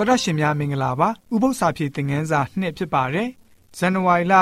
[0.00, 3.28] တော်တော်ရှင်များမင်္ဂလာပါဥပု္ပ္ပစာဖြည့်သင်ခန်းစာနှစ်ဖြစ်ပါတယ်
[3.78, 4.34] ဇန်နဝါရီလ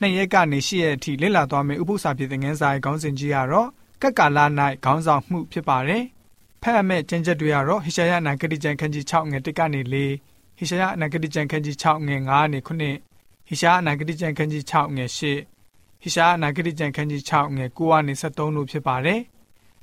[0.00, 3.68] 2ရက်ကနေ10ရက်အထိလေ့လာသွားမယ့်ဥပု္ပ္ပစာဖြည့်သင်ခန်းစာရဲ့ခေါင်းစဉ်ကြီးကတော့
[4.02, 4.44] ကက်ကလာ၌
[4.84, 6.04] ခေါင်းဆောင်မှုဖြစ်ပါတယ်
[6.62, 9.94] ဖတ်အမဲ့ကျမ်းချက်တွေကတော့ဟေရှာယနာဂတိကျမ်းခန်းကြီး6ငယ်1ကနေ4
[10.58, 12.68] ဟေရှာယနာဂတိကျမ်းခန်းကြီး6ငယ်9ကနေ9
[13.48, 19.20] ဟေရှာယနာဂတိကျမ်းခန်းကြီး6ငယ်10ဟေရှာယနာဂတိကျမ်းခန်းကြီး6ငယ်9ကနေ73တို့ဖြစ်ပါတယ်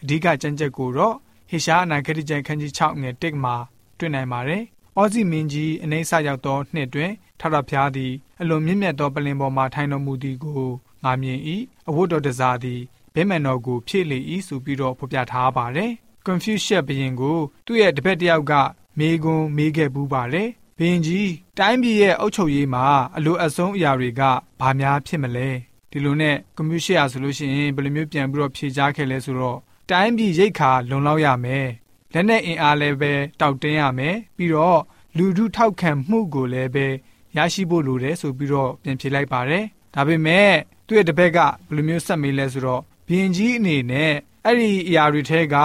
[0.02, 1.16] အဓိကကျမ်းချက်ကိုတော့
[1.52, 3.56] ဟေရှာယနာဂတိကျမ်းခန်းကြီး6ငယ်1မှာ
[3.98, 4.64] တွေ့နိုင်ပါတယ်။
[5.00, 10.70] အောဇီမင်းကြီးအနေဆရောက်သောနှစ်တွင်ထထဖျားသည်အလွန်မြင့်မြတ်သောပလင်ပေါ်မှထိုင်တော်မူသည်ကို
[11.04, 11.40] ငါမြင်၏
[11.90, 12.82] အဝတ်တော်တစားသည်
[13.14, 15.92] ဗိမာန်တော်ကိုဖြည့်လေ၏ဆိုပြီးတော့ဖော်ပြထားပါတယ်။
[16.26, 18.54] Confucius ဘုရင်ကိုသူ့ရဲ့တပည့်တယောက်က
[19.00, 22.86] မေးခွန်းမေးခဲ့ပူးပါတယ်။ဘုရင်ကြီးတိုင်းပြည်ရဲ့အုပ်ချုပ်ရေးမှာ
[23.18, 24.22] အလိုအဆုံးအရာတွေက
[24.60, 25.50] ဘာများဖြစ်မလဲ။
[25.92, 31.68] ဒီလိုနဲ့ Confucius ဆိုလို့ရှိရင်ဘယ်လိုမျိုးပြန်ပြီးတော့ဖြေကြားခဲ့လဲဆိုတော့တိုင်းပြည်ရိတ်ခါလုံလောက်ရမယ်
[32.18, 34.82] လက်နဲ့အင်အားလည်းပဲတောက်တင်းရမယ်ပြီးတော့
[35.18, 36.86] လူထုထောက်ခံမှုကိုလည်းပဲ
[37.38, 40.52] ရရှိဖို့လိုတယ်ဆိုပြီးတော့ပြန်ဖြေလိုက်ပါတယ်ဒါပေမဲ့
[40.88, 44.14] သူ့ရဲ့တပည့်ကဘယ်လိုမျိုးဆက်မေးလဲဆိုတော့ဘရင်ကြီးအနေနဲ့
[44.46, 45.56] အဲ့ဒီအရာတွေထဲက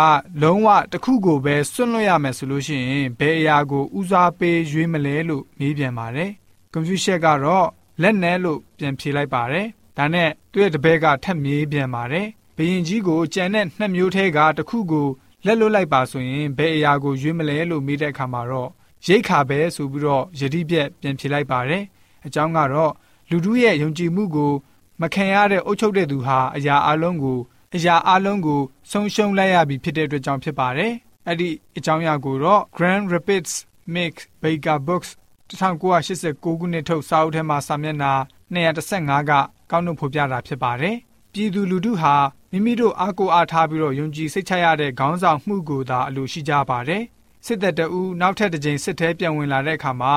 [0.42, 6.30] လုံးဝတစ်ခုကိုပဲစွန့်လွတ်ရမယ်ဆိုလို့ရှိရင်ဘယ်အရာကိုဦးစားပေးရွေးမလဲလို့မေးပြန်ပါတယ်
[6.72, 7.68] ကွန်ဖျူးရှက်ကတော့
[8.02, 15.08] လက်နဲ့လို့ပြန်ဖြေလိုက်ပါတယ်ဒါနဲ့သူ့ရဲ့တပည့်ကထပ်မေးပြန်ပါတယ်ဘရင်ကြီးကိုကြံတဲ့နှစ်မျိုးထဲကတစ်ခုကို
[15.46, 18.70] လက်လွတ်လိုက်ပါဆိုရင်ဘယ်အရာကိုရွေးမလဲလို့မေးတဲ့အခါမှာတော့
[19.06, 21.82] ရိတ်ခါပဲဆိုပြီးတော့ယတိပြက်ပြန်ဖြေလိုက်ပါတယ်
[22.26, 22.92] အကြောင်းကတော့
[23.30, 24.52] လူတို့ရဲ့ယုံကြည်မှုကို
[25.00, 27.38] မခံရတဲ့အုပ်ချုပ်တဲ့သူဟာအရာအလုံးကို
[27.74, 30.92] အရာအလုံးကိုဆုံးရှုံးလိုက်ရပြီဖြစ်တဲ့အတွက်ကြောင့်ဖြစ်ပါတယ်
[31.26, 33.52] အဲ့ဒီအကြောင်းအရာကိုတော့ Grand Rapids
[33.94, 35.10] Mix Baker Books
[35.50, 38.12] 1989ခုနှစ်ထုတ်စာအုပ်ထဲမှာစာမျက်နှာ
[38.54, 39.32] 215က
[39.70, 40.96] ကောက်နှုတ်ဖော်ပြတာဖြစ်ပါတယ်
[41.32, 42.14] ပြည်သူလူထုဟာ
[42.52, 47.02] မိမိတို့အားကိုးအားထားပြီးတော့ယုံကြည်စိတ်ချရတဲ့ခေါင်းဆောင်မှုကိုသာအလိုရှိကြပါတယ်။
[47.46, 50.14] စစ်တပ်တအူးနောက်ထပ်တစ်ကြိမ်စစ်ထဲပြန်ဝင်လာတဲ့အခါမှာ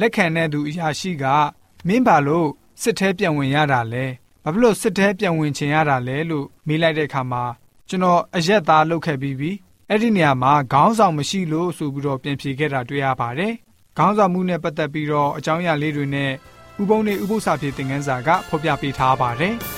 [0.00, 1.24] လက်ခံတဲ့သူအရာရှိက
[1.86, 2.48] မင်းပါလို့
[2.82, 4.04] စစ်ထဲပြန်ဝင်ရတာလဲ
[4.44, 7.44] ဘာဖြစ်လို့စစ်ထဲပြန်ဝင်ချင်ရတာလဲလို့မေးလိုက်တဲ့အခါမှာ
[7.88, 9.50] ကျွန်တော်အရက်သားလုပ်ခဲ့ပြီးပြီ
[9.88, 13.52] အဲ့ဒီနေရာမှာခေါင်းဆောင်မရှိလို့ဆိုပြီးတော့ပြန်ဖြေခဲ့တာတွေ့ရပါတယ်။
[13.98, 16.32] ခေါင်းဆောင်မှုနဲ့ပတ်သက်ပြီးတော့အကြောင်းအရာလေးတွေနဲ့
[16.82, 19.56] ဥပုံနဲ့ဥပု္ပ္ပစာပြေသင်ခန်းစာကဖော်ပြပေးထားပါတယ်။